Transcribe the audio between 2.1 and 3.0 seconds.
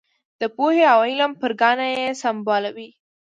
سمبالوي.